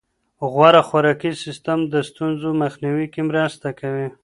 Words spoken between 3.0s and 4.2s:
کې مرسته کوي.